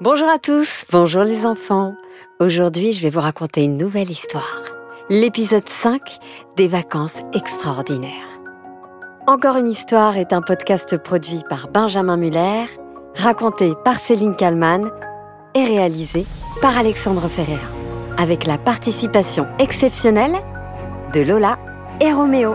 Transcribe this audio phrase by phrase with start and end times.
[0.00, 1.92] Bonjour à tous, bonjour les enfants.
[2.38, 4.62] Aujourd'hui, je vais vous raconter une nouvelle histoire.
[5.10, 6.00] L'épisode 5
[6.54, 8.38] des vacances extraordinaires.
[9.26, 12.66] Encore une histoire est un podcast produit par Benjamin Muller,
[13.16, 14.88] raconté par Céline Kallmann
[15.56, 16.26] et réalisé
[16.62, 17.66] par Alexandre Ferreira,
[18.18, 20.36] avec la participation exceptionnelle
[21.12, 21.58] de Lola
[22.00, 22.54] et Roméo.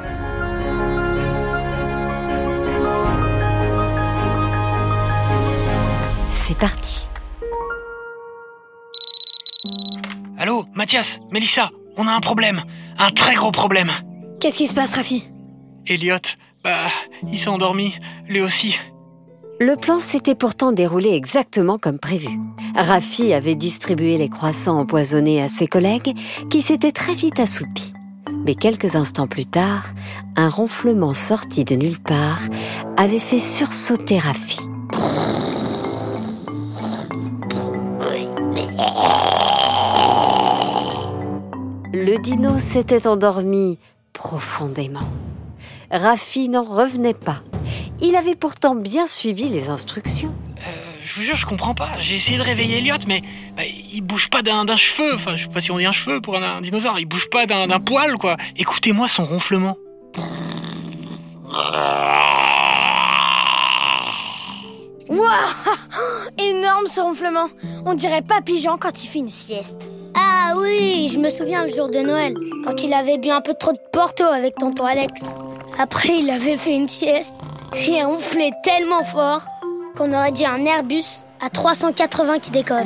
[6.32, 7.10] C'est parti.
[10.76, 12.64] Mathias, Mélissa, on a un problème.
[12.98, 13.92] Un très gros problème.
[14.40, 15.30] Qu'est-ce qui se passe, Rafi?
[15.86, 16.18] Elliot,
[16.64, 16.88] bah,
[17.32, 17.94] il s'est endormi,
[18.28, 18.76] lui aussi.
[19.60, 22.30] Le plan s'était pourtant déroulé exactement comme prévu.
[22.76, 26.18] Rafi avait distribué les croissants empoisonnés à ses collègues
[26.50, 27.94] qui s'étaient très vite assoupis.
[28.46, 29.94] Mais quelques instants plus tard,
[30.36, 32.42] un ronflement sorti de nulle part
[32.98, 34.60] avait fait sursauter Rafi.
[41.96, 43.78] Le dino s'était endormi
[44.14, 45.08] profondément.
[45.92, 47.44] Rafi n'en revenait pas.
[48.02, 50.34] Il avait pourtant bien suivi les instructions.
[50.58, 50.72] Euh,
[51.06, 51.92] je vous jure, je comprends pas.
[52.02, 53.22] J'ai essayé de réveiller Elliot, mais
[53.56, 55.14] bah, il bouge pas d'un cheveu.
[55.14, 57.00] Enfin, je sais pas si on dit un cheveu pour un, un dinosaure.
[57.00, 58.38] Il bouge pas d'un poil, quoi.
[58.58, 59.78] Écoutez-moi son ronflement.
[65.14, 67.48] Waouh Énorme ce ronflement
[67.86, 69.82] On dirait Papy Jean quand il fait une sieste.
[70.16, 73.54] Ah oui, je me souviens le jour de Noël, quand il avait bu un peu
[73.54, 75.36] trop de Porto avec tonton Alex.
[75.80, 77.36] Après, il avait fait une sieste
[77.76, 79.42] et ronflé tellement fort
[79.98, 82.86] qu'on aurait dit un Airbus à 380 qui décolle.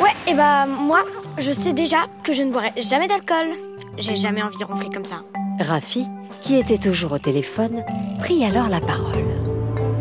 [0.00, 1.00] Ouais, et bah moi,
[1.38, 3.48] je sais déjà que je ne boirai jamais d'alcool.
[3.96, 5.22] J'ai jamais envie de ronfler comme ça.
[5.60, 6.04] Rafi,
[6.40, 7.84] qui était toujours au téléphone,
[8.20, 9.24] prit alors la parole.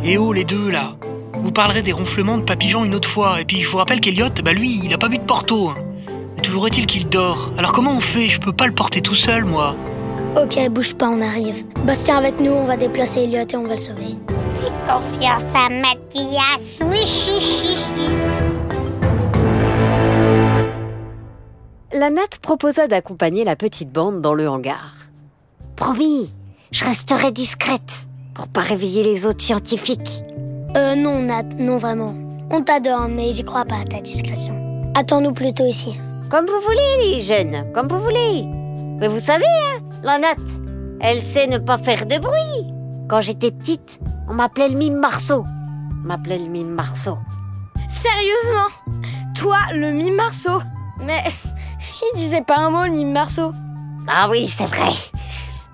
[0.03, 0.95] Et oh, les deux, là?
[1.43, 3.39] Vous parlerez des ronflements de Papillon une autre fois.
[3.41, 5.69] Et puis, je vous rappelle qu'Elliot, bah lui, il a pas bu de Porto.
[5.69, 5.75] hein.
[6.35, 7.51] Mais toujours est-il qu'il dort.
[7.57, 8.27] Alors comment on fait?
[8.29, 9.75] Je peux pas le porter tout seul, moi.
[10.35, 11.63] Ok, bouge pas, on arrive.
[11.85, 14.15] Bastien avec nous, on va déplacer Elliot et on va le sauver.
[14.55, 16.79] Fais confiance à Mathias.
[16.85, 18.07] Oui, chi, chi, chi.
[21.93, 24.93] La natte proposa d'accompagner la petite bande dans le hangar.
[25.75, 26.29] Promis,
[26.71, 30.21] je resterai discrète pour pas réveiller les autres scientifiques.
[30.75, 32.13] Euh, non, Nat, non vraiment.
[32.51, 34.91] On t'adore, mais j'y crois pas à ta discrétion.
[34.95, 35.99] Attends-nous plutôt ici.
[36.29, 38.45] Comme vous voulez, les jeunes, comme vous voulez.
[38.99, 40.39] Mais vous savez, hein, la natte,
[40.99, 42.73] elle sait ne pas faire de bruit.
[43.07, 45.45] Quand j'étais petite, on m'appelait le mime Marceau.
[46.03, 47.17] On m'appelait le mime Marceau.
[47.89, 48.67] Sérieusement?
[49.35, 50.61] Toi, le mime Marceau?
[51.05, 51.23] Mais
[52.13, 53.51] il disait pas un mot, le mime Marceau.
[54.07, 54.89] Ah oui, c'est vrai.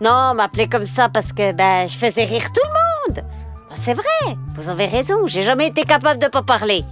[0.02, 3.26] Non, on m'appelait comme ça parce que ben, je faisais rire tout le monde.
[3.74, 6.84] Ben, c'est vrai, vous avez raison, j'ai jamais été capable de pas parler.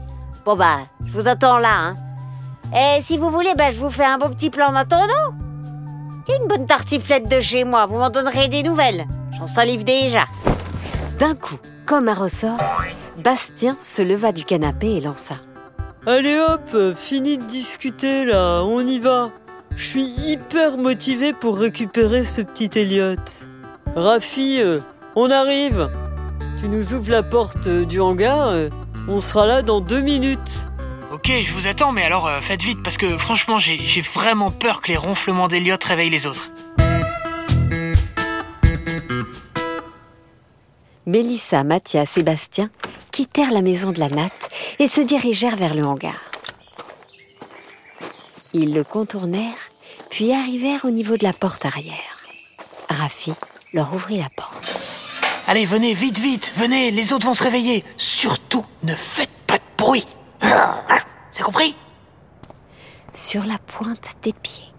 [0.46, 1.94] Bon bah, je vous attends là.
[1.94, 1.96] Hein.
[2.98, 5.36] Et si vous voulez, ben, je vous fais un beau petit plan en attendant.
[6.28, 9.06] J'ai une bonne tartiflette de chez moi, vous m'en donnerez des nouvelles.
[9.38, 10.26] J'en salive déjà.
[11.20, 12.58] D'un coup, comme un ressort,
[13.24, 15.36] Bastien se leva du canapé et lança.
[16.08, 19.30] Allez hop, fini de discuter là, on y va.
[19.76, 23.18] Je suis hyper motivé pour récupérer ce petit Elliot.
[23.96, 24.80] Rafi, euh,
[25.16, 25.88] on arrive.
[26.62, 28.70] Tu nous ouvres la porte euh, du hangar, euh,
[29.08, 30.68] on sera là dans deux minutes.
[31.12, 34.82] Ok, je vous attends, mais alors euh, faites vite, parce que franchement, j'ai vraiment peur
[34.82, 36.48] que les ronflements d'Elliot réveillent les autres.
[41.08, 42.70] Mélissa, Mathias et Bastien
[43.12, 46.30] quittèrent la maison de la natte et se dirigèrent vers le hangar.
[48.54, 49.72] Ils le contournèrent,
[50.12, 52.20] puis arrivèrent au niveau de la porte arrière.
[52.88, 53.34] Rafi
[53.74, 54.51] leur ouvrit la porte.
[55.48, 57.84] Allez, venez, vite, vite, venez, les autres vont se réveiller.
[57.98, 60.06] Surtout, ne faites pas de bruit.
[61.32, 61.76] C'est compris
[63.14, 64.72] Sur la pointe des pieds,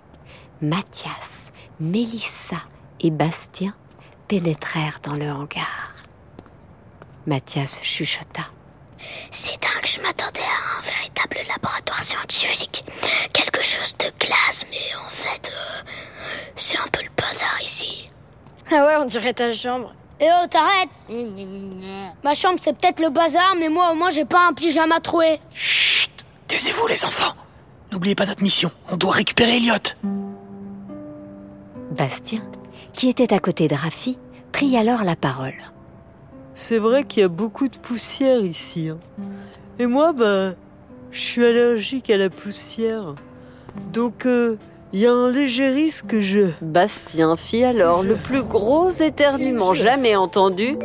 [0.61, 2.57] Mathias, Mélissa
[3.01, 3.75] et Bastien
[4.29, 5.93] pénétrèrent dans le hangar.
[7.27, 8.47] Mathias chuchota.
[9.31, 12.85] C'est dingue, je m'attendais à un véritable laboratoire scientifique.
[13.33, 15.83] Quelque chose de classe, mais en fait, euh,
[16.57, 18.09] c'est un peu le bazar ici.
[18.71, 19.93] Ah ouais, on dirait ta chambre.
[20.25, 21.05] Eh oh, t'arrêtes
[22.23, 25.41] Ma chambre, c'est peut-être le bazar, mais moi, au moins, j'ai pas un pyjama troué.
[25.53, 26.11] Chut
[26.47, 27.35] Taisez-vous, les enfants.
[27.91, 28.71] N'oubliez pas notre mission.
[28.91, 29.75] On doit récupérer Elliot.
[31.91, 32.41] Bastien,
[32.93, 34.17] qui était à côté de Rafi,
[34.53, 35.55] prit alors la parole.
[36.55, 38.91] C'est vrai qu'il y a beaucoup de poussière ici.
[38.91, 38.99] hein.
[39.81, 40.53] Et moi, bah,
[41.11, 43.15] je suis allergique à la poussière.
[43.93, 44.57] Donc, euh,
[44.93, 46.49] il y a un léger risque que je...
[46.61, 50.77] Bastien fit alors le plus gros éternuement jamais entendu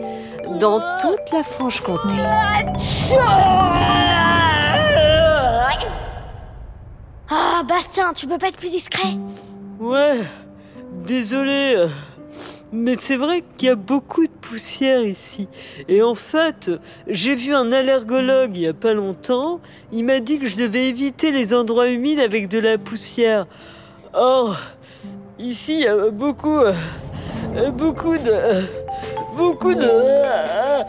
[0.60, 2.16] dans toute la Franche-Comté.
[7.32, 9.10] Oh, Bastien, tu peux pas être plus discret
[9.80, 10.20] Ouais,
[11.06, 11.74] désolé.
[11.78, 11.88] euh,
[12.72, 15.48] Mais c'est vrai qu'il y a beaucoup de poussière ici.
[15.90, 16.72] Et en fait,
[17.08, 19.60] j'ai vu un allergologue il y a pas longtemps.
[19.92, 23.46] Il m'a dit que je devais éviter les endroits humides avec de la poussière.
[24.20, 24.56] Or,
[25.38, 26.58] ici, il y a beaucoup...
[26.58, 26.74] euh,
[27.56, 28.32] euh, beaucoup de...
[28.32, 28.62] euh,
[29.36, 29.84] beaucoup de...
[29.84, 30.84] euh,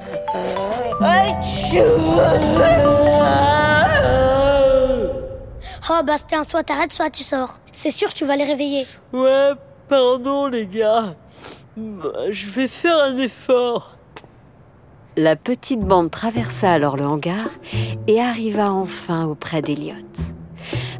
[5.91, 7.59] Oh, Bastien, soit t'arrêtes, soit tu sors.
[7.71, 8.87] C'est sûr, tu vas les réveiller.
[9.13, 9.51] Ouais,
[9.91, 11.15] pardon les gars.
[11.77, 13.91] Je vais faire un effort.
[15.19, 17.49] La petite bande traversa alors le hangar
[18.07, 20.19] et arriva enfin auprès d'Eliott.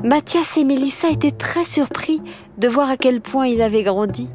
[0.05, 2.21] Mathias et Mélissa étaient très surpris
[2.57, 4.29] de voir à quel point il avait grandi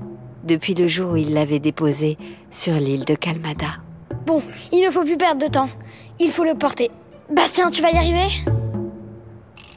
[0.44, 2.18] depuis le jour où il l'avait déposé
[2.52, 3.78] sur l'île de Calmada.
[4.26, 4.42] Bon,
[4.74, 5.70] il ne faut plus perdre de temps.
[6.20, 6.92] Il faut le porter.
[7.30, 8.28] Bastien, tu vas y arriver?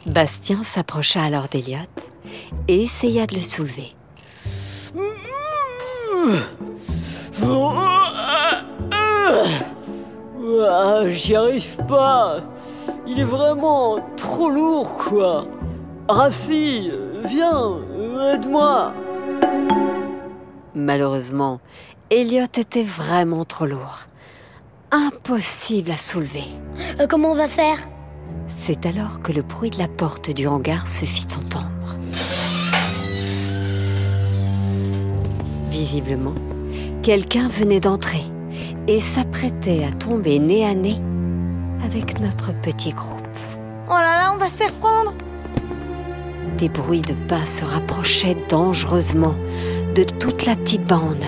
[0.06, 2.10] Bastien s'approcha alors d'Eliott
[2.66, 3.94] et essaya de le soulever.
[10.68, 12.40] Ah, J'y arrive pas.
[13.06, 15.46] Il est vraiment trop lourd, quoi.
[16.08, 16.92] Rafi,
[17.24, 17.78] viens,
[18.32, 18.92] aide-moi.
[20.72, 21.58] Malheureusement,
[22.10, 24.06] Elliot était vraiment trop lourd.
[24.92, 26.44] Impossible à soulever.
[27.00, 27.78] Euh, comment on va faire?
[28.46, 31.96] C'est alors que le bruit de la porte du hangar se fit entendre.
[35.68, 36.34] Visiblement,
[37.02, 38.22] quelqu'un venait d'entrer
[38.86, 41.00] et s'apprêtait à tomber nez à nez
[41.84, 43.16] avec notre petit groupe.
[43.88, 45.12] Oh là là, on va se faire prendre
[46.58, 49.34] Des bruits de pas se rapprochaient dangereusement
[49.94, 51.24] de toute la petite bande.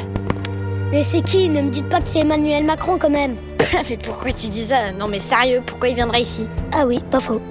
[0.90, 1.50] Mais c'est qui?
[1.50, 3.36] Ne me dites pas que c'est Emmanuel Macron quand même.
[3.90, 4.92] Mais pourquoi tu dis ça?
[4.98, 6.46] Non mais sérieux, pourquoi il viendrait ici?
[6.72, 7.42] Ah oui, pas faux.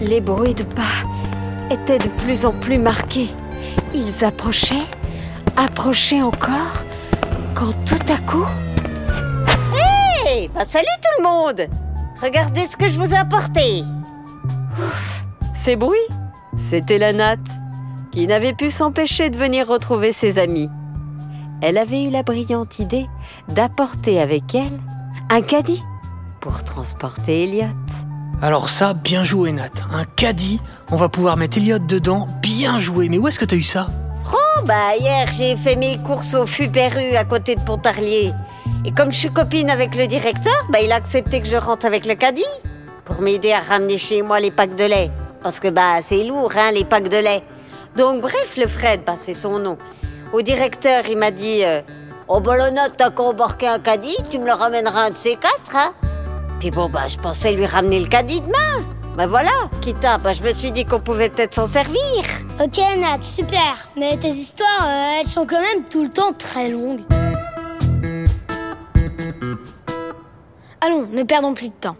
[0.00, 0.82] Les bruits de pas
[1.70, 3.28] étaient de plus en plus marqués.
[3.94, 4.86] Ils approchaient,
[5.56, 6.84] approchaient encore,
[7.54, 8.46] quand tout à coup,
[10.26, 11.68] Hé, bah salut tout le monde
[12.22, 13.82] Regardez ce que je vous ai apporté
[15.58, 15.98] ces bruits,
[16.56, 17.50] c'était la natte,
[18.10, 20.68] qui n'avait pu s'empêcher de venir retrouver ses amis.
[21.60, 23.06] Elle avait eu la brillante idée
[23.48, 24.80] d'apporter avec elle
[25.30, 25.82] un caddie
[26.40, 27.66] pour transporter Elliot.
[28.40, 29.70] Alors ça, bien joué Nat.
[29.90, 30.60] Un caddie,
[30.92, 33.08] on va pouvoir mettre Elliot dedans, bien joué.
[33.08, 33.88] Mais où est-ce que t'as eu ça?
[34.32, 38.32] Oh bah hier j'ai fait mes courses au Fuperu à côté de Pontarlier.
[38.84, 41.86] Et comme je suis copine avec le directeur, bah il a accepté que je rentre
[41.86, 42.44] avec le caddie
[43.04, 45.10] pour m'aider à ramener chez moi les packs de lait.
[45.42, 47.42] Parce que bah c'est lourd hein les packs de lait.
[47.96, 49.78] Donc bref le Fred, bah c'est son nom.
[50.32, 51.80] Au directeur il m'a dit euh,
[52.28, 52.56] Oh bah
[52.96, 55.94] t'as qu'à un caddie, tu me le ramèneras un de ces quatre hein.
[56.60, 58.84] Puis bon bah je pensais lui ramener le caddie demain.
[59.16, 59.50] Bah voilà,
[59.82, 61.98] quitte à, bah je me suis dit qu'on pouvait peut-être s'en servir.
[62.62, 63.88] Ok Nat, super.
[63.96, 67.00] Mais tes histoires, euh, elles sont quand même tout le temps très longues.
[70.80, 71.96] Allons, ne perdons plus de temps.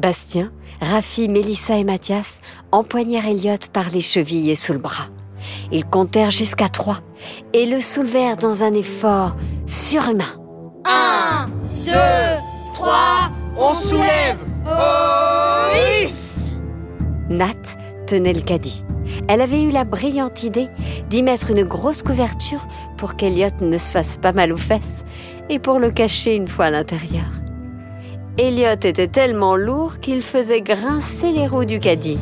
[0.00, 0.50] Bastien,
[0.80, 2.40] Rafi, Mélissa et Mathias
[2.72, 5.08] empoignèrent Elliot par les chevilles et sous le bras.
[5.72, 7.00] Ils comptèrent jusqu'à trois
[7.52, 9.36] et le soulevèrent dans un effort
[9.66, 10.40] surhumain.
[10.86, 11.46] Un,
[11.84, 14.46] deux, trois, On soulève
[17.28, 17.54] Nat
[18.06, 18.82] tenait le caddie.
[19.28, 20.68] Elle avait eu la brillante idée
[21.10, 25.04] d'y mettre une grosse couverture pour qu'Eliot ne se fasse pas mal aux fesses
[25.48, 27.39] et pour le cacher une fois à l'intérieur.
[28.38, 32.18] Elliot était tellement lourd qu'il faisait grincer les roues du caddie.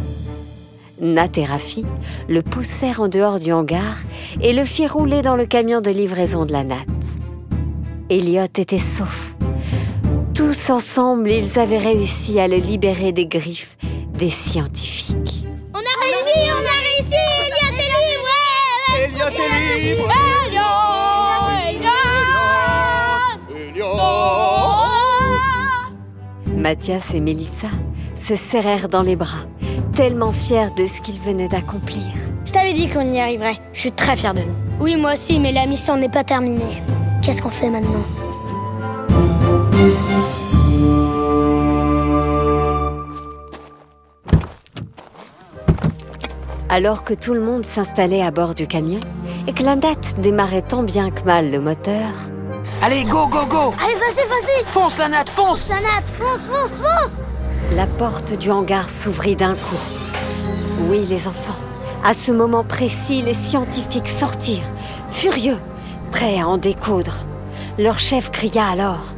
[1.00, 1.85] Nat et Rafi
[2.29, 3.99] le poussèrent en dehors du hangar
[4.41, 6.77] et le firent rouler dans le camion de livraison de la Nat.
[8.11, 9.37] Elliot était sauf.
[10.35, 13.77] Tous ensemble, ils avaient réussi à le libérer des griffes
[14.15, 15.47] des scientifiques.
[15.73, 18.35] On a réussi, on a réussi Elliot est libre
[18.99, 20.18] Elliot est libre
[26.59, 27.69] Mathias et Mélissa
[28.17, 29.47] se serrèrent dans les bras,
[29.93, 32.03] tellement fiers de ce qu'ils venaient d'accomplir.
[32.45, 33.59] Je t'avais dit qu'on y arriverait.
[33.73, 34.55] Je suis très fière de nous.
[34.81, 36.83] Oui, moi aussi, mais la mission n'est pas terminée.
[37.23, 38.03] Qu'est-ce qu'on fait maintenant?
[46.69, 49.00] Alors que tout le monde s'installait à bord du camion
[49.47, 52.12] et que la date démarrait tant bien que mal le moteur,
[52.81, 56.81] Allez, go, go, go Allez, vas-y, vas-y Fonce la Nat, fonce La Nat, fonce, fonce,
[56.81, 57.19] fonce
[57.75, 59.77] la porte du hangar s'ouvrit d'un coup.
[60.89, 61.57] Oui, les enfants,
[62.03, 64.71] à ce moment précis, les scientifiques sortirent,
[65.11, 65.59] furieux,
[66.11, 67.25] prêts à en découdre.
[67.79, 69.15] Leur chef cria alors.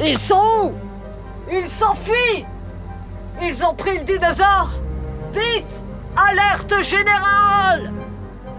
[0.00, 0.72] Ils sont où?
[1.50, 2.44] Ils s'enfuient
[3.42, 4.70] Ils ont pris le dinosaure
[5.32, 5.80] Vite
[6.14, 7.90] Alerte générale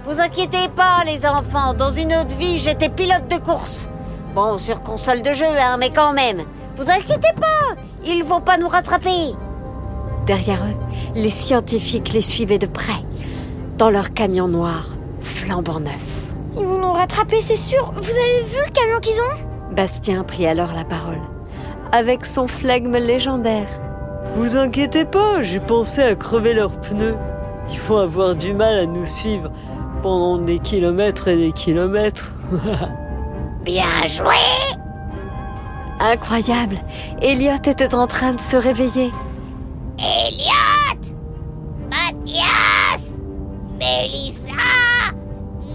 [0.06, 1.74] Vous inquiétez pas, les enfants.
[1.74, 3.88] Dans une autre vie, j'étais pilote de course.
[4.36, 6.44] Bon, sur console de jeu, hein, mais quand même.
[6.78, 9.34] Vous inquiétez pas, ils vont pas nous rattraper.
[10.26, 10.78] Derrière eux,
[11.16, 13.04] les scientifiques les suivaient de près,
[13.78, 14.88] dans leur camion noir,
[15.22, 16.34] flambant neuf.
[16.56, 17.92] Ils vont nous rattraper, c'est sûr.
[17.96, 19.74] Vous avez vu le camion qu'ils ont?
[19.76, 21.22] Bastien prit alors la parole,
[21.92, 23.68] avec son flegme légendaire.
[24.36, 27.16] Vous inquiétez pas, j'ai pensé à crever leurs pneus.
[27.72, 29.52] Ils vont avoir du mal à nous suivre
[30.04, 32.32] pendant des kilomètres et des kilomètres.
[33.64, 34.36] Bien joué
[36.00, 36.78] Incroyable
[37.22, 39.12] Elliot était en train de se réveiller.
[39.98, 41.16] Elliot
[41.90, 43.18] Mathias
[43.78, 44.54] Mélissa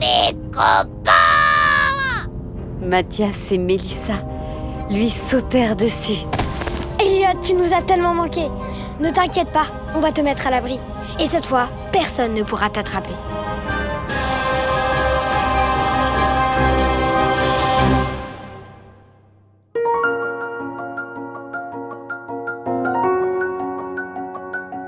[0.01, 1.11] Mes copains
[2.81, 4.15] Mathias et Mélissa
[4.91, 6.25] lui sautèrent dessus.
[7.01, 8.49] Elliot, tu nous as tellement manqué.
[9.01, 10.79] Ne t'inquiète pas, on va te mettre à l'abri.
[11.19, 13.15] Et cette fois, personne ne pourra t'attraper.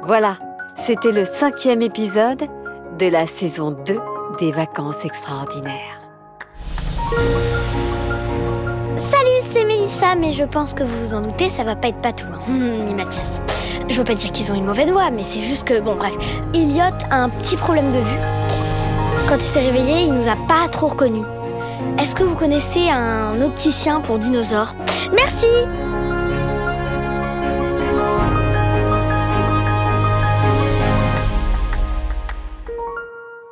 [0.06, 0.36] Voilà,
[0.76, 2.44] c'était le cinquième épisode
[2.96, 3.98] de la saison 2
[4.38, 6.00] des vacances extraordinaires.
[8.96, 12.00] Salut, c'est Mélissa, mais je pense que vous vous en doutez, ça va pas être
[12.00, 12.38] patou, hein.
[12.46, 13.40] Hmm, ni Mathias.
[13.88, 16.14] Je veux pas dire qu'ils ont une mauvaise voix, mais c'est juste que, bon, bref.
[16.54, 18.20] Elliot a un petit problème de vue.
[19.28, 21.26] Quand il s'est réveillé, il nous a pas trop reconnus.
[22.00, 24.76] Est-ce que vous connaissez un opticien pour dinosaures?
[25.12, 25.46] Merci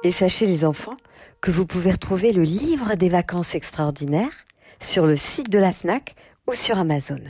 [0.04, 0.96] Et sachez les enfants
[1.40, 4.44] que vous pouvez retrouver le livre des vacances extraordinaires
[4.78, 6.14] sur le site de la FNAC
[6.46, 7.20] ou sur Amazon.